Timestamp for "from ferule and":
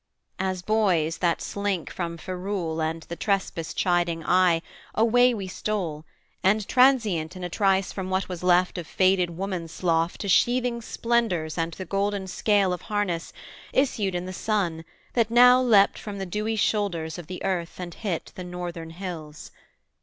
1.91-3.03